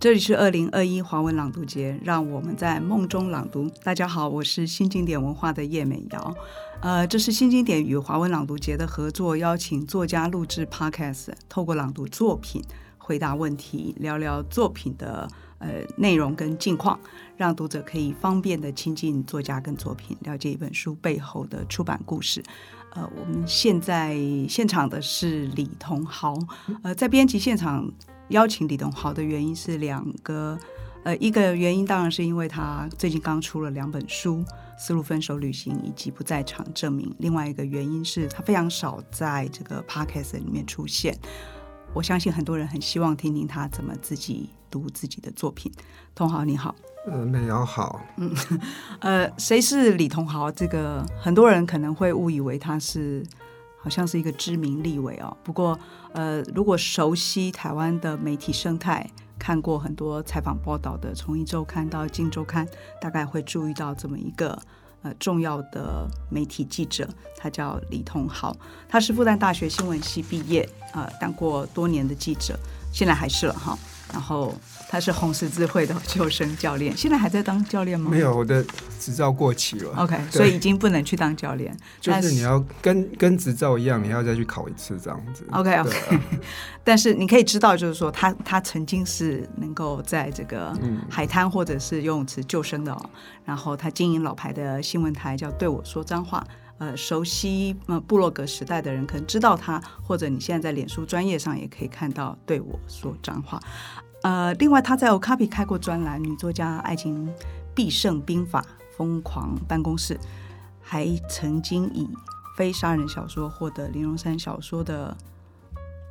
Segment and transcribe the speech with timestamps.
[0.00, 3.68] 这里是二零二一华文朗读节，让我们在梦中朗读。
[3.82, 6.34] 大家好，我是新经典文化的叶美瑶。
[6.80, 12.62] 呃，这是新经典与华文朗读节的合作，邀请作家录制 Podcast，透过朗读作品
[12.96, 17.00] 回答问题，聊聊作品的呃内容跟近况，
[17.36, 22.40] 让读者可以方便的亲近作家跟作品，了解一本书背后的出版故事。
[22.94, 24.16] 呃，我们现在
[24.48, 26.38] 现场的是李同豪，
[26.84, 27.90] 呃，在编辑现场。
[28.28, 30.58] 邀请李东豪的原因是两个，
[31.02, 34.38] 呃，一个原因当然是因为他最近刚出了两本书，
[34.78, 37.08] 《丝路分手旅行》以及《不在场证明》。
[37.18, 41.16] 另外一个原因是他非常少在这个 podcast 里面出现。
[41.94, 45.72] 我相信很多人很希望听听他怎么自己读自己的作品。
[46.14, 46.74] 同豪你好，
[47.06, 48.30] 呃，美瑶好，嗯，
[49.00, 50.52] 呃，谁是李同豪？
[50.52, 53.24] 这个很多人可能会误以为他是。
[53.80, 55.78] 好像是一个知名立委哦，不过
[56.12, 62.66] 呃，如果熟悉台湾的媒体生态，看过很多采访报道的，从一周刊到金周刊，
[63.00, 64.58] 大概会注意到这么一个
[65.02, 68.54] 呃重要的媒体记者，他叫李同豪，
[68.88, 72.58] 他是复旦大学新闻系毕业，呃，当过多年的记者，
[72.92, 73.78] 现在还是了哈。
[74.12, 74.54] 然后
[74.88, 78.10] 他是红十字会的救生教练，现在还在当教练吗？
[78.10, 78.64] 没有，我的
[78.98, 79.92] 执照过期了。
[79.96, 81.76] OK，所以已经不能去当教练。
[82.00, 85.44] 就是你要跟跟执照一样，你要再去考一次这样子。
[85.52, 86.18] OK，OK。
[86.82, 90.74] 但是你可以知道，就是说他他曾经是能够在这个
[91.10, 92.92] 海滩或者是游泳池救生的。
[92.92, 93.10] 哦。
[93.44, 96.42] 然后他经营老牌的新闻台，叫对我说脏话。
[96.78, 103.60] 呃，熟悉呃布洛格时代的人可能知道他，或者你现在在脸书专业上也可以看到对我说脏话。
[104.22, 107.28] 呃，另外他在 o c a p i 开过专栏，女作家爱情
[107.74, 108.64] 必胜兵法
[108.96, 110.16] 疯狂办公室，
[110.80, 112.08] 还曾经以
[112.56, 115.16] 非杀人小说获得林荣山小说的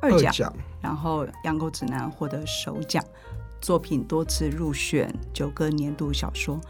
[0.02, 3.02] 二奖，然后养狗指南获得首奖，
[3.60, 6.60] 作品多次入选九个年度小说。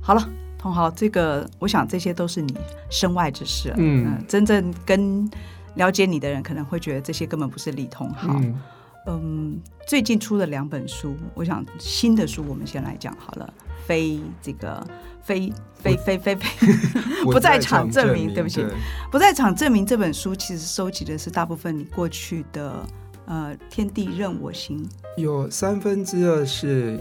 [0.00, 0.26] 好了。
[0.62, 2.56] 同豪，这个我想这些都是你
[2.88, 3.74] 身外之事。
[3.76, 5.28] 嗯，真正跟
[5.74, 8.40] 了解你的人可能会觉得这些根本不是李同豪。
[9.06, 13.52] 嗯，最近出了两本书，我想新的书我们先来讲好了。
[13.84, 14.86] 非这个
[15.20, 16.46] 非非非非非
[17.26, 18.64] 不在场证明，对不起，
[19.10, 22.86] 不在场证明这本书其实收集的是大部分你过去的
[23.26, 27.00] 呃天地任我行，有三分之二是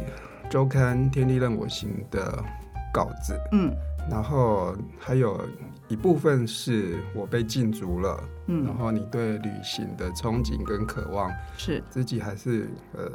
[0.49, 2.43] 周刊天地任我行的。
[2.91, 3.73] 稿子，嗯，
[4.09, 5.39] 然后还有
[5.87, 11.83] 一部分是我被禁足了，嗯，然后你对旅行的憧憬跟渴望，是。
[11.89, 13.11] 自己还是呃，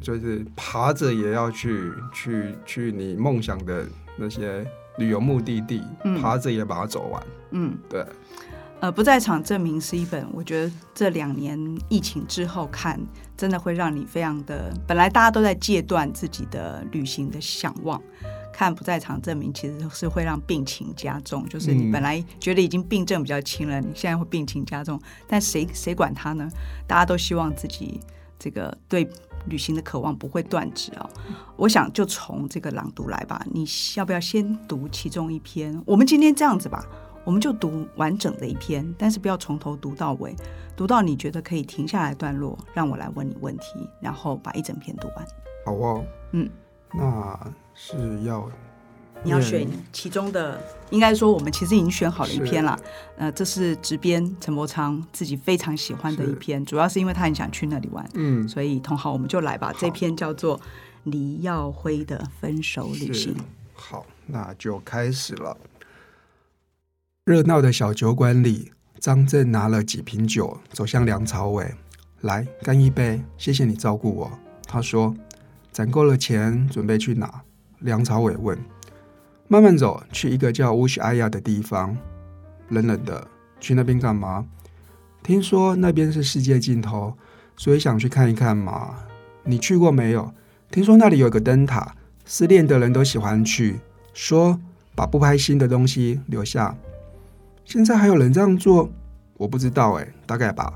[0.00, 3.86] 就是爬着也要去去去你梦想的
[4.16, 4.66] 那些
[4.98, 5.82] 旅游目的地，
[6.20, 8.04] 爬着也把它走完，嗯，对，
[8.80, 11.58] 呃，不在场证明是一本，我觉得这两年
[11.88, 13.00] 疫情之后看，
[13.36, 18.00] 真的会让你非常的，本来大家都在戒断自己的旅行的向往。
[18.56, 26.48] 看不在场证明其实是会让病情加重，就是你本来觉得已经病症比较轻了，你现在会病情加重，但谁谁管他呢？
[26.86, 28.00] 大家都希望自己
[28.38, 29.10] 这个对
[29.46, 31.10] 旅行的渴望不会断止哦！
[31.56, 33.66] 我想就从这个朗读来吧，你
[33.96, 35.82] 要不要先读其中一篇？
[35.84, 36.86] 我们今天这样子吧，
[37.24, 40.32] 我们就读完整的一篇，但是不要从头读到尾，
[40.76, 45.26] 读到你觉得可以停下来段落，让我来问你问题，然后把一整篇读完。
[45.66, 46.48] 好哦，嗯。
[46.92, 48.48] 那是要
[49.22, 52.78] 你要选其中的，应该说我们其实已经选好了一篇了。
[53.16, 58.08] 呃，这是直编陈伯昌自己非常喜欢的一篇，主要是因为他很想去那里玩。
[58.14, 59.72] 嗯，所以同好我们就来吧。
[59.78, 60.60] 这篇叫做
[61.04, 63.34] 黎耀辉的分手旅行。
[63.72, 65.56] 好，那就开始了。
[67.24, 71.74] 热闹的小酒馆里，张震拿了几瓶酒，走向梁朝伟，
[72.20, 74.38] 来干一杯，谢谢你照顾我。
[74.66, 75.14] 他说。
[75.72, 77.42] 攒够了钱，准备去哪？
[77.80, 78.58] 梁朝伟问。
[79.48, 81.96] 慢慢走，去一个叫乌许埃亚的地方。
[82.70, 83.26] 冷冷的，
[83.60, 84.46] 去那边干嘛？
[85.22, 87.14] 听说那边是世界尽头，
[87.56, 88.94] 所以想去看一看嘛。
[89.44, 90.32] 你去过没有？
[90.70, 91.94] 听说那里有个灯塔，
[92.24, 93.80] 失恋的人都喜欢去，
[94.12, 94.58] 说
[94.94, 96.74] 把不开心的东西留下。
[97.64, 98.90] 现在还有人这样做？
[99.36, 100.74] 我不知道哎，大概吧。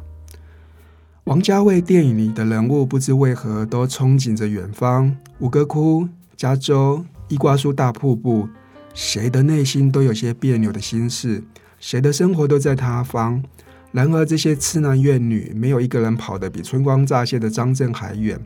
[1.24, 6.08] 王家卫电影里的人物不知为何都憧憬着远方，五哥窟、
[6.38, 8.48] 加州、伊瓜苏大瀑布，
[8.94, 11.42] 谁的内心都有些别扭的心事，
[11.80, 13.42] 谁的生活都在他方。
[13.90, 18.38] 然而这些痴男怨女，没有一个人跑得比春光乍泄的张震还远。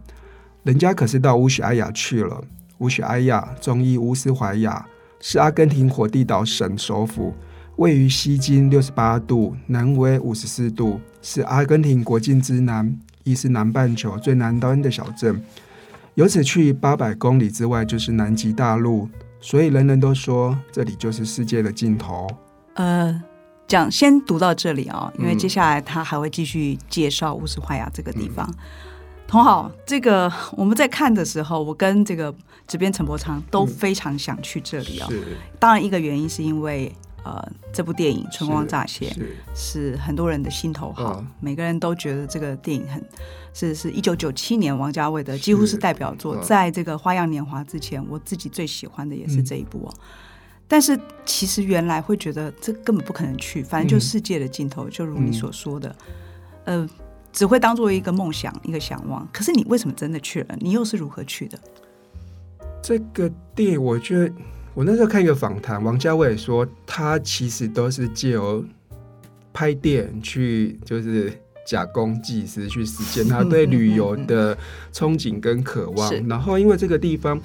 [0.62, 2.42] 人家可是到乌许埃亚去了。
[2.78, 4.86] 乌许埃亚中译乌斯怀亚，
[5.20, 7.34] 是阿根廷火地岛省首府。
[7.76, 15.42] 位于西经六十八度，南纬五十四度，是阿根廷国境之南，亦是南半球最南端的小镇。
[16.14, 19.08] 由此去八百公里之外就是南极大陆，
[19.40, 22.28] 所以人人都说这里就是世界的尽头。
[22.74, 23.22] 呃，
[23.66, 28.46] 讲先读到这里啊、因为嗯接下来他还会继续介绍乌斯怀亚这个地方。
[29.26, 32.34] 同好，这个我们在看的时候，我跟这个
[32.66, 35.06] 执编陈伯昌都嗯非常想去这里哦。
[35.08, 35.22] 是
[35.58, 43.02] 当然，一个原因是因为呃，这部电影《春光乍泄》是是很多人的心头好，嗯每个人都觉得这个电影很
[43.54, 49.94] 是是一九九七年王家卫的几乎是代表作，嗯在这个《花样年华》之前，我自己最喜欢的也是嗯这一部哦。
[50.66, 55.94] 但是其实原来会觉得这根本不可能去，反正就嗯世界的尽头，就如你所说的，
[56.64, 56.88] 呃，
[57.30, 59.28] 只会当做一个梦想，一个向往。
[59.32, 60.56] 可是你为什么真的去了？
[60.58, 61.58] 你又是如何去的？
[62.82, 64.34] 这个电影，我觉得
[64.74, 68.64] 我那时候看一个访谈，王家卫说他其实都是借由
[69.52, 71.32] 拍电影去，就是
[71.66, 74.56] 假公济私，去实践他对旅游的
[74.92, 76.10] 憧憬跟渴望。
[76.28, 77.40] 然后因为这个地方。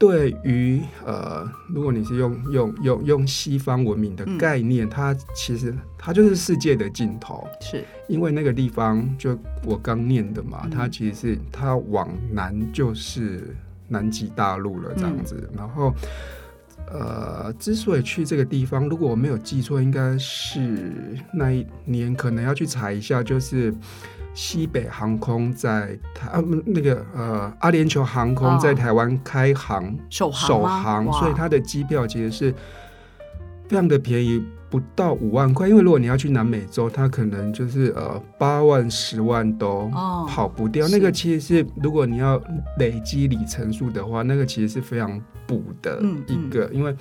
[0.00, 1.44] 对于呃，
[1.74, 7.44] 如果你是用用用用西方文明的嗯概念，它其实它就是世界的尽头。
[7.60, 13.56] 是因为那个地方就我刚念的嘛，嗯它其实是它往南就是
[13.88, 15.50] 南极大陆了这样子。
[15.50, 15.92] 嗯然后
[16.92, 20.92] 呃，之所以去这个地方，如果我没有记错，应该是
[21.32, 23.74] 那一年可能要去查一下，就是。
[24.34, 32.54] 西北航空在台啊那个呃阿联酋航空哦在台湾开航首航首航，所以它的机票其实是
[33.66, 34.40] 非常的便宜，
[34.70, 35.66] 不到五万块。
[35.68, 40.86] 因为如果你要去南美洲，它可能就是呃八万、十万都哦跑不掉。
[40.86, 42.40] 是那个其实是如果你要
[42.78, 46.94] 累积里程数的话，那个其实是非常补的嗯一个，因为。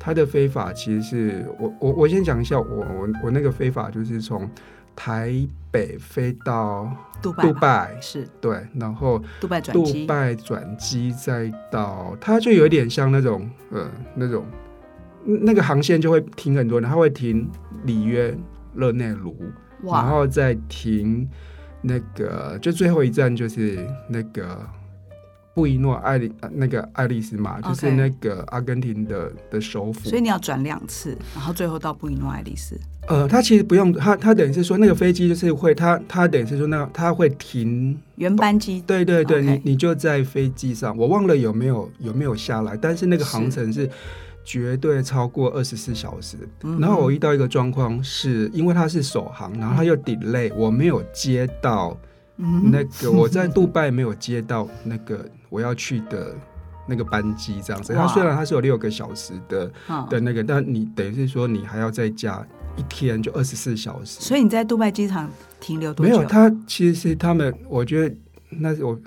[0.00, 4.48] 它的飞法其实是我我我先讲一下，我我我那个飞法就是从
[4.94, 5.34] 台
[5.72, 6.88] 北飞到
[7.20, 14.46] 杜拜，杜拜，是对，然后杜拜转杜机，拜转机再到，它就有点像那种呃那种
[15.26, 17.50] 嗯那个航线就会停很多人，它会停
[17.82, 18.32] 里约
[18.76, 19.36] 热内卢，
[19.82, 21.28] 然，后再停
[21.82, 24.64] 那个就最后一站就是那个
[25.58, 30.16] 布宜诺艾利呃那个爱丽丝嘛，就是那个阿根廷的的首府所。
[30.16, 32.78] 以你要转两次，然后最后到布宜诺艾丽丝。
[33.08, 43.90] 呃，他其实不用，他他等于是说那个飞机就是会，他他等于是说那他会停原班机对对对你你就在飞机上，我忘了有没有有没有下来，但是那个航程是
[44.44, 46.36] 绝对超过二十四小时。
[46.62, 51.98] 嗯然后我遇到一个状况是，因为它是首航，然后它又 delay，我没有接到
[52.38, 56.34] 嗯那个我在杜拜没有接到那个我要去的
[56.86, 57.92] 那个班机，这样子。
[57.92, 62.46] 它虽然它是有六个小时的嗯的那个，但你等于是说你还要再加
[62.76, 64.20] 一天，就二十四小时。
[64.20, 65.28] 所以你在杜拜机场
[65.60, 66.12] 停留多久？
[66.12, 68.14] 没有，他其实是他们，我觉得
[68.48, 68.98] 那是我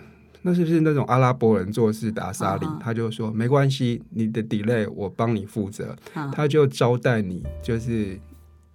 [0.41, 8.19] 那是不是那种阿拉伯人做事的阿萨里他就说没关系，你的 delay 我帮你负责，嗯他就招待你，就是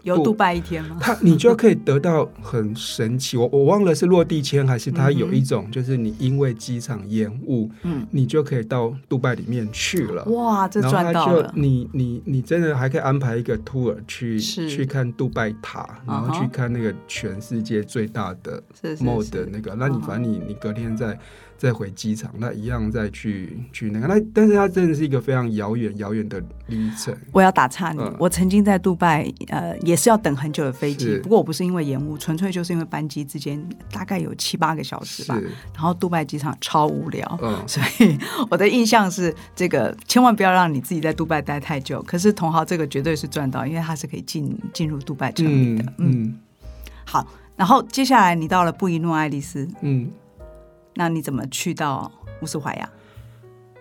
[0.07, 0.97] 游杜拜一天吗？
[1.01, 10.25] 他你就可以得到很神奇，我我忘了是落地签还是他有一种，就是你因为机场延误，嗯，你就可以到杜拜里面去了。
[10.27, 11.53] 哇，这赚到了。
[11.57, 21.19] 你你你真的还可以安排一个 tour 去去看杜拜塔，然后去看那个全世界最大的是是 mode 是的那个，那你反正你你隔天再
[21.59, 27.17] 再回机场，那一样再去去那个，那但是它真的是一个非常遥远遥远的旅程。
[27.33, 35.41] 我要打岔你，嗯我曾经在杜拜，呃，也是要等很久的飞机，不过我不是因为延误，纯粹就是因为班机之间大概有七八个小时吧，
[35.73, 37.39] 然后杜拜机场超无聊。
[37.43, 38.19] 嗯， 所以
[38.51, 42.03] 我的印象是，这个千万不要让你自己在杜拜待太久。
[42.03, 45.85] 可是同豪这个绝对是赚到，因为它是可以进进入杜拜城里的。
[45.99, 46.39] 嗯，嗯
[47.05, 47.27] 好。
[47.57, 50.11] 然后接下来你到了布宜诺艾利斯，嗯
[50.97, 52.11] 那你怎么去到
[52.41, 52.91] 乌斯怀亚？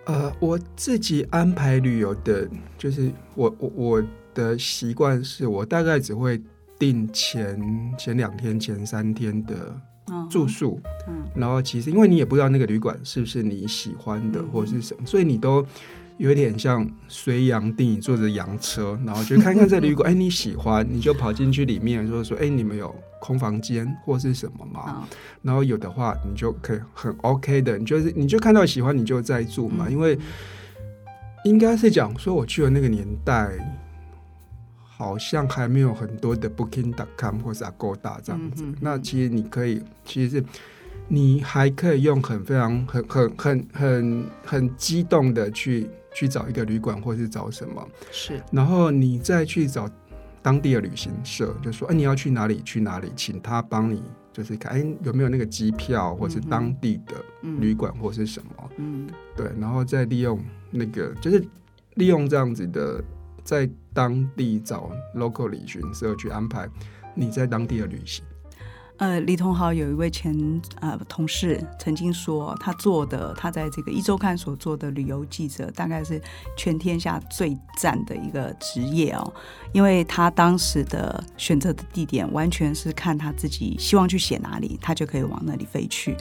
[0.04, 4.04] 呃，我自己安排旅游的，就是我我我
[4.34, 6.40] 的习惯是我大概只会
[6.78, 11.24] 定前前两天、前三天的嗯住宿，嗯。
[11.34, 14.48] 然后其实因为你也不知道那个旅馆是不是你喜欢的嗯。
[14.52, 15.66] 或者是什么，所以你都
[16.18, 24.80] 有点像随洋定，你坐着洋车，然后就看看这旅馆，哎你喜欢，你就跑进去里面说说，哎你们有空房间或是什么吗？
[24.80, 25.08] 啊
[25.42, 30.18] 然后有的话，你就可以很 OK 的，你就是你就看到喜欢你就再住嘛，嗯因为
[31.44, 33.50] 应该是讲说我去了那个年代。
[34.98, 40.44] 好像还没有很多的 Booking.com 或是 Agoda 这样子，那其实你可以，其实是
[41.08, 48.40] 你还可以用很非常很很很很很激动的去去找一个旅馆，或是找什么，是。
[48.50, 49.88] 然后你再去找
[50.42, 57.14] 当地的旅行社，就说，哎，你要去哪里去哪里，请他帮你就是看哎有没有那个机票，或是当地的
[57.60, 61.44] 旅馆或是什么，嗯，对，然后再利用那个就是
[61.94, 63.02] 利用这样子的，
[63.42, 66.68] 在当地找 local 旅行社去安排
[67.14, 68.24] 你在当地的旅行。
[68.98, 70.34] 呃，李同豪有一位前
[70.80, 76.18] 呃同事曾经说，他做的他在这个一周刊所做的旅游记者，大概是
[76.56, 79.32] 全天下最赞的一个职业哦，
[79.72, 86.16] 因为他当时的选择的地点完全是看他自己希望去写哪里，他就可以往那里飞去。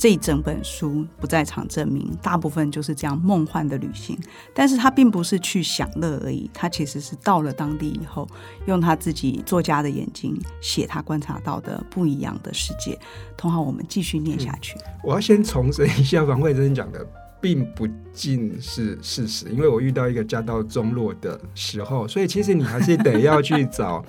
[0.00, 4.18] 这一整本书不在场证明，大部分就是这样梦幻的旅行。
[4.54, 8.26] 但是他并不是去享乐而已，他其实是到了当地以后，
[8.64, 12.98] 用他自己作家的眼睛写他观察到的不一样的世界。
[13.36, 14.74] 同好，我们继续念下去。
[15.04, 17.06] 我要先重申一下，王慧珍讲的
[17.38, 24.02] 并不尽是事实，因为我遇到一个家道中落的时候，所以其实你还是得要去找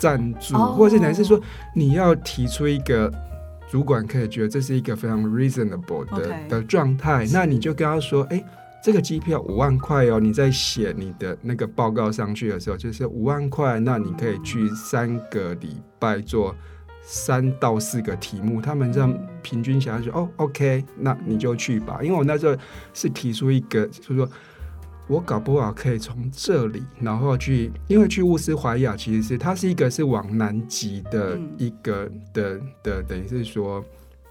[0.00, 1.40] 赞助， 或者是还是说
[1.76, 3.08] 你要提出一个。
[3.70, 8.42] 主管可以觉得这是一个非常 reasonable 的的状态，那你就跟他说：“哎，
[8.82, 16.56] 这个机票五万块哦，你在写你的那个报告上去的时候，就是五万块，那你可以去三个礼拜做
[17.02, 22.00] 三到四个题目，他们这样平均下来说，哦，OK，那你就去吧。
[22.02, 22.56] 因为我那时候
[22.94, 24.28] 是提出一个，就是说。
[25.08, 33.82] 我搞不好可以从这里，然后去，因为去乌斯怀亚其实是它是一个是往南极的一个的的，等于是说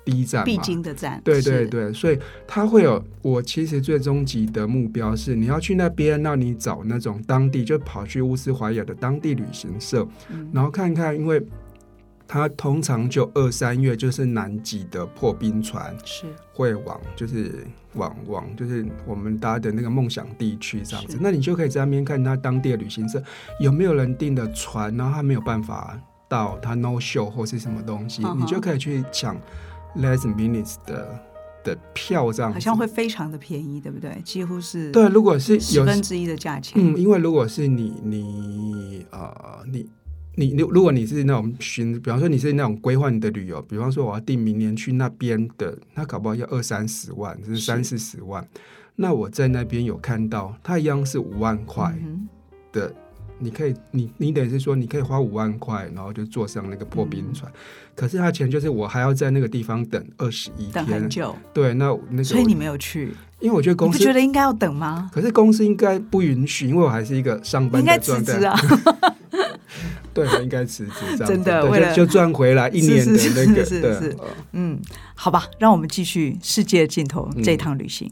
[0.05, 1.19] 第一站必经的站。
[1.23, 10.07] 对对对，所以它会有我其实最终极的目标是你要去那边，那你找那种当地就跑去乌斯怀亚的当地旅行社，
[10.53, 11.41] 然后看看，因为。
[12.27, 21.17] 它通常就二三月就是南极的破冰船，是会往就是往往就是我们搭的那个梦想地区这样子。
[21.21, 23.23] 那你就可以在那边看他当地的旅行社
[23.59, 29.39] 有没有人订的船，然后他没有办法到，他 no show 或是什么东西，你就可以去抢
[29.95, 31.19] less minutes 的
[31.63, 34.21] 的票，这样好像会非常的便宜，对不对？
[34.25, 39.89] 几乎是对，如果是十分之一的价钱，嗯，因为如果是你你呃你。
[40.39, 48.47] 你如如果你是那种寻，比方说你是那种规划你的旅游，比方说我要定明年去那边的，那搞不好要二三十万，是三四十万。
[48.95, 51.91] 那我在那边有看到，它一样是五万块
[52.71, 52.93] 的，
[53.39, 57.51] 你可以，你你等于是说你可以花五万块，然后就坐上那个破冰船。
[57.95, 61.35] 可是他钱就是我还要在那个地方等二十一天，等很久。
[61.53, 65.09] 对，那那所以你没有去，因为我觉得公司不觉得应该要等吗？
[65.13, 68.55] 可是公司应该不允许，因为我还是一个上班的状态啊。
[70.13, 74.15] 对，应该辞职，真的，为了就赚回来一年的那个，对，
[74.53, 74.79] 嗯，
[75.13, 78.11] 好吧，让我们继续世界尽头这趟旅行。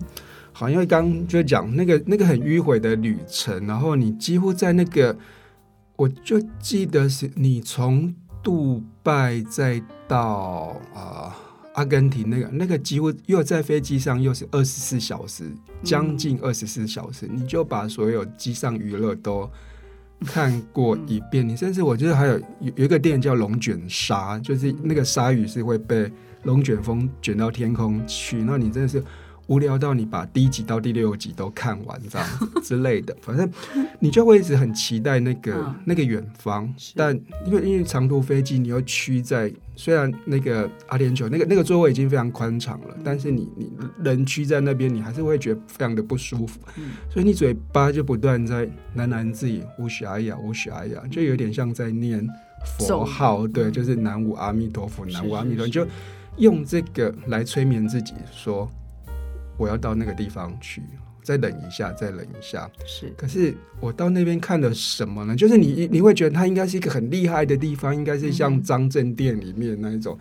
[0.58, 5.14] 好，因为刚就讲那个那个很迂回的旅程，然后你几乎在那个，
[5.98, 11.36] 我就记得是你从杜拜再到啊
[11.74, 15.44] 阿根廷那个那个几乎又在飞机上又是二十四小时，
[15.84, 19.50] 将近二十四小时，你就把所有机上娱乐都。
[20.26, 26.10] 看过一遍，你甚至我觉得还有有有一个电影叫《龙卷鲨》，就是那个鲨鱼是会被
[26.44, 29.04] 龙卷风卷到天空去，那你真的是。
[29.48, 32.28] 无聊到你把第一集到第六集都看完这样
[32.64, 33.50] 之类的， 反正
[34.00, 36.74] 你就会一直很期待那个那个远方。
[36.96, 43.72] 但因为因为长途飞机，你又屈在虽然那个阿联酋那个那个座位已经非常宽敞了，但是你你
[44.04, 46.60] 人屈在那边，你还是会觉得非常的不舒服。
[47.12, 48.66] 所以你嘴巴就不断在
[48.98, 52.28] 喃喃自语“乌须阿呀，乌须阿呀”，就有点像在念
[52.80, 53.46] 佛号。
[53.48, 55.86] 对，就是南无阿弥陀佛，南无阿弥陀，就
[56.38, 58.68] 用这个来催眠自己说。
[59.58, 60.82] 我要到那个地方去，
[61.24, 62.70] 再忍一下，再忍一下。
[62.86, 65.36] 是，可是我到那边看了什么呢？
[65.36, 70.18] 就是你你会觉得它应该是一个很厉害的地方，应该是像张震店里面那一种，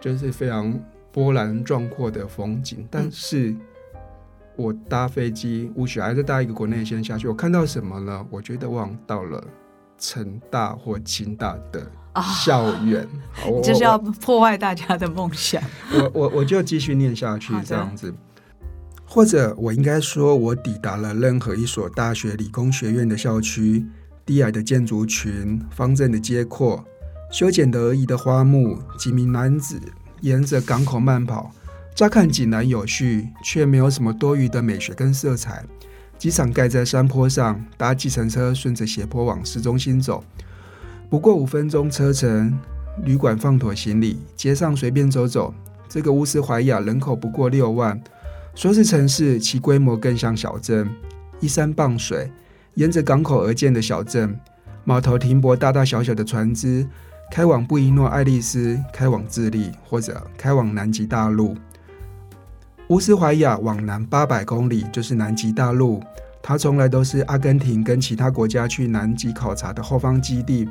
[0.00, 0.78] 就是非常
[1.12, 2.86] 波澜壮阔的风景。
[2.90, 3.54] 但是
[4.56, 8.26] 我搭飞机，我雪还是搭一个国内线下去，我看到什么呢？
[8.30, 9.42] 我觉得我到了
[9.98, 11.90] 成大或清大的
[12.44, 13.08] 校园，
[13.62, 15.62] 就是要破坏大家的梦想。
[15.92, 18.12] 我我我就继续念下去，这样子。
[19.14, 23.86] 或者我应该说，我抵达了任何一所大学理工学院的校区，
[24.26, 26.84] 低矮的建筑群，方正的街廓，
[27.30, 29.80] 修剪得而已的花木，几名男子
[30.22, 31.52] 沿着港口慢跑，
[31.94, 35.64] 乍看井然有序，却没有什么多余的美学跟色彩。
[36.18, 40.24] 机场盖在山坡上，搭计程车顺着斜坡往市中心走，
[41.08, 42.52] 不过五分钟车程。
[43.04, 45.54] 旅馆放妥行李，街上随便走走。
[45.88, 48.02] 这个乌斯怀亚人口不过六万。
[48.54, 50.88] 说是城市，其规模更像小镇。
[51.40, 52.30] 依山傍水，
[52.74, 54.38] 沿着港口而建的小镇，
[54.84, 56.86] 码头停泊大大小小的船只，
[57.30, 61.56] 开往布宜诺爱丽丝，开往智利，或者开往南极大陆。
[62.88, 66.00] 乌斯怀亚往南八百公里就是南极大陆，
[66.40, 70.68] 它从来都是阿根廷跟其他国家去南极考察的后方基地。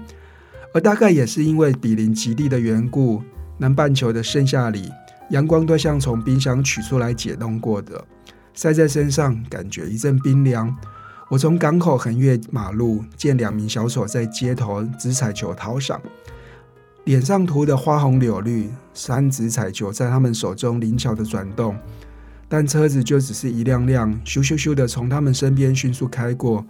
[0.73, 3.21] 而大概也是因为比邻极地的缘故，
[3.57, 4.89] 南半球的盛夏里，
[5.33, 8.05] 阳光都像从冰箱取出来解冻过的，
[8.53, 10.73] 晒在身上感觉一阵冰凉。
[11.27, 15.99] 我从港口横越马路，见两名小丑在街头掷彩球讨赏。
[17.05, 21.75] 脸上涂的花红柳绿，三指彩球在他们手中灵巧的转动，
[22.47, 26.63] 但车子就只是一辆辆咻咻咻的从他们身边迅速开过。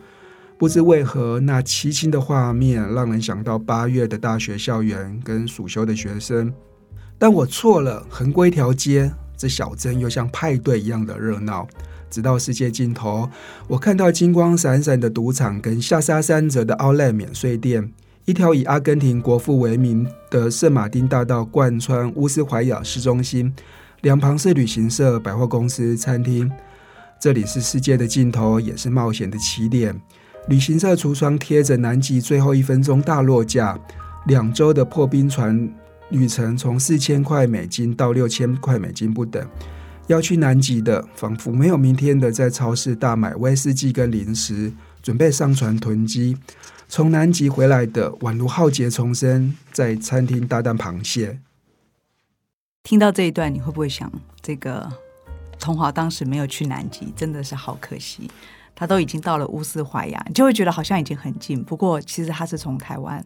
[0.57, 6.53] 不知为何，那凄清的画面让人想到八月的大学校园跟暑休的学生。
[7.17, 11.67] 但我错了，横过一条街，这小镇又像派对一样的热闹。
[12.09, 13.27] 直到世界尽头，
[13.67, 17.91] 我看到金光闪闪的赌场跟下沙三折的奥莱免税店。
[18.25, 23.53] 一条以阿根廷国父为名的圣马丁大道贯穿乌斯怀亚市中心，
[24.01, 26.51] 两旁是旅行社、百货公司、餐厅。
[27.19, 29.99] 这里是世界的尽头，也是冒险的起点。
[30.47, 33.79] 旅行社橱窗贴着南极最后一分钟大落价，
[34.27, 35.69] 两周的破冰船
[36.13, 39.45] 旅程从四千块美金到六千块美金不等。
[40.07, 46.37] 要去南极的，仿佛没有明天的，在超市大买威士忌跟零食，准备上船囤积。
[46.87, 51.39] 从南极回来的，宛如浩劫重生，在餐厅大啖螃蟹。
[52.83, 54.91] 听到这一段，你会不会想，这个
[55.57, 58.29] 童华当时没有去南极，真的是好可惜。
[58.75, 61.63] 他都已经到了乌斯怀亚，你就会觉得好像已经很近。
[61.63, 63.23] 不过，其实他是从台湾，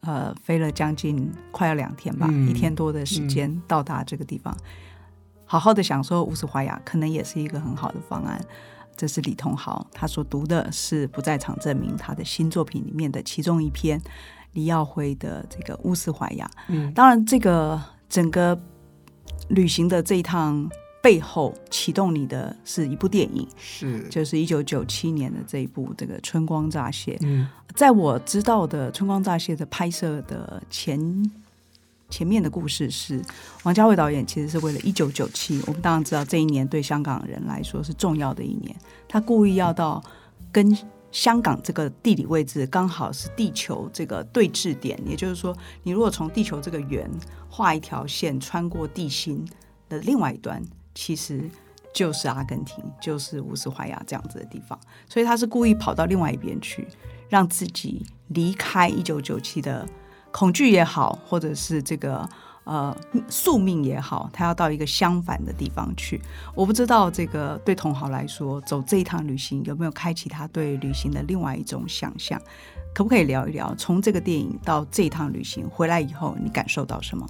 [0.00, 4.56] 呃，飞了将近快要两天吧，一天多的时间到达这个地方，
[5.44, 8.40] 好好的享受乌斯怀亚，可能也是一个很好的方案。
[8.96, 14.00] 这是李同豪，他所读的是不在场证明他的新作品里面的其中一篇，
[14.52, 16.50] 李耀辉的这个乌斯怀亚。
[16.68, 18.58] 嗯，当然，这个整个
[19.48, 20.66] 旅行的这一趟
[21.02, 27.16] 背后启动你的是一部电影，是就是一九九七年的这一部这个《春光乍泄》。
[27.22, 31.30] 嗯，在我知道的《春光乍泄》的拍摄的前。
[32.08, 33.20] 前面的故事是
[33.64, 35.60] 王家卫导演，其实是为了一九九七。
[35.66, 38.74] 我们当然知道这一年对香港人来说是重要的一年。
[39.08, 40.00] 他故意要到
[40.52, 40.78] 跟
[41.10, 47.10] 香港这个地理位置刚好是地球这个对峙点，也就是说，你如果从地球这个圆
[47.50, 49.44] 画一条线穿过地心
[49.88, 50.62] 的另外一端，
[50.94, 51.50] 其实
[51.92, 54.78] 就是阿根廷，就是乌斯怀亚这样子的地方。
[55.08, 56.86] 所以他是故意跑到另外一边去，
[57.28, 59.86] 让自己离开一九九七的。
[60.32, 62.28] 恐惧也好，或者是这个
[62.64, 62.94] 呃
[63.26, 66.20] 宿命也好，他要到一个相反的地方去。
[66.54, 72.38] 我不知道这个对同豪来说，走这一趟旅行有没有开启他对旅行的另外一种想象？
[72.94, 77.26] 可不可以聊一聊，从这个电影到这一趟旅行回来以后，你感受到什么？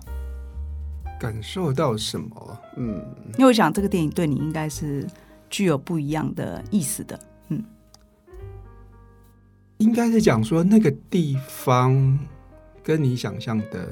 [1.21, 2.59] 感受到什么？
[2.77, 3.05] 嗯，
[3.35, 5.07] 因为我想这个电影对你应该是
[5.49, 7.17] 具有不一样的意思的。
[7.51, 7.63] 嗯，
[9.79, 12.19] 应该是讲说那个地方。
[12.87, 13.89] 跟你想象的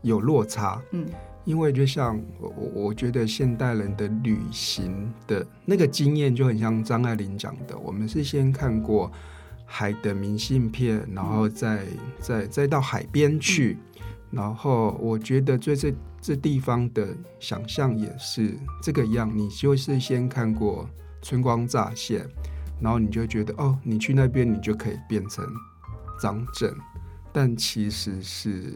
[0.00, 1.06] 有落差，嗯，
[1.44, 9.12] 因为就像我，我觉得现代人的旅行的那个经验就很像张爱玲讲的，我们是先看过
[9.66, 11.84] 海的明信片，然后再
[12.18, 13.76] 再再到海边去，
[14.30, 17.06] 然后我觉得对这这地方的
[17.38, 20.88] 想象也是这个样，你就是先看过
[21.20, 22.26] 春光乍现，
[22.80, 25.46] 然后你就觉得哦，你去那边你就可以变成
[26.20, 26.72] 张震。
[27.32, 28.72] 但其实是，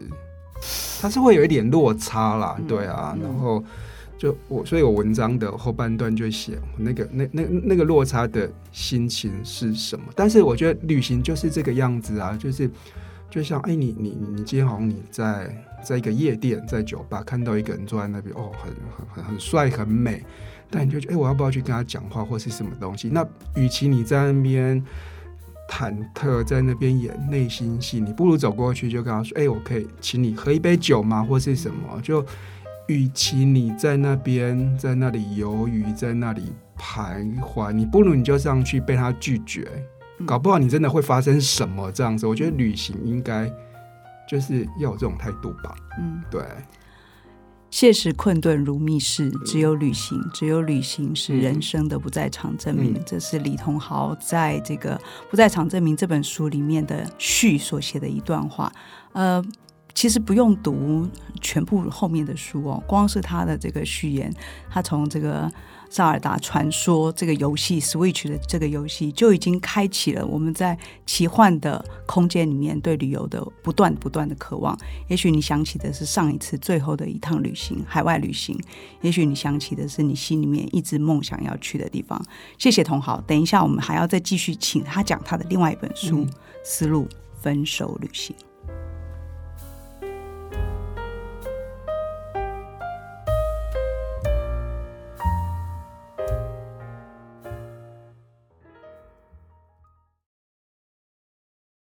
[1.01, 3.63] 它是会有一点落差啦，对啊，然后
[4.17, 10.05] 就我，所以我文章的后半段就写那个那那那个落差的心情是什么。
[10.13, 12.69] 但是我觉得旅行就是这个样子啊，就是
[13.29, 20.21] 就像哎，你你你今天好像你在在一个夜店，在酒吧看到一个人坐在那边，哦，很很很很帅很美，
[20.69, 23.09] 但你就觉得哎，我要不要去跟他讲话或是什么东西？
[23.09, 24.83] 那与其你在那边。
[25.71, 31.23] 忐忑在那边演内心戏，你不如走过去就跟他说：“哎，我可以请你喝一杯酒吗？
[31.23, 32.25] 或是什么？”就
[32.87, 39.69] 与其你在那边在那里犹豫，在那里徘徊，你不如你就上去被他拒绝，
[40.25, 42.25] 搞不好你真的会发生什么这样子。
[42.25, 43.47] 我觉得旅行应该
[44.27, 45.75] 就是要有这种态度吧。
[45.99, 46.41] 嗯，对。
[47.71, 52.99] 现实困顿如密室，只有旅行，只有旅行是人生的不在场证明。
[53.05, 54.95] 这是李同豪在这个
[55.29, 58.71] 《不在场证明》这本书里面的序所写的一段话。
[59.13, 59.43] 呃，
[59.99, 61.05] 其实不用读
[61.41, 64.33] 全部后面的书哦，光是他的这个序言，
[64.69, 65.51] 他从这个
[65.89, 74.73] 萨尔达传说这个游戏 Switch 的这个游戏，就已经开启了我们在奇幻的空间里面对旅游的不断不断的渴望。
[75.09, 78.57] 也许你想起的是上一次最后的一趟旅行，海外旅行；
[79.01, 82.17] 也许你想起的是你心里面一直梦想要去的地方。
[82.57, 86.25] 谢谢同好，等一下我们还要再继续请他讲他的另外一本书
[86.63, 87.05] 《丝路
[87.41, 88.33] 分手旅行》。